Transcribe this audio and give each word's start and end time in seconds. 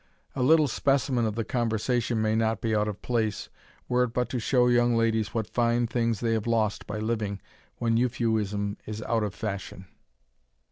A 0.35 0.41
little 0.41 0.67
specimen 0.67 1.27
of 1.27 1.35
the 1.35 1.43
conversation 1.43 2.23
may 2.23 2.35
not 2.35 2.59
be 2.59 2.73
out 2.75 2.87
of 2.87 3.03
place, 3.03 3.49
were 3.87 4.05
it 4.05 4.13
but 4.13 4.29
to 4.29 4.39
show 4.39 4.65
young 4.67 4.95
ladies 4.97 5.35
what 5.35 5.45
fine 5.47 5.85
things 5.85 6.21
they 6.21 6.33
have 6.33 6.47
lost 6.47 6.87
by 6.87 6.97
living 6.97 7.39
when 7.77 7.97
Euphuism 7.97 8.77
is 8.87 9.03
out 9.03 9.21
of 9.21 9.35
fashion. 9.35 9.85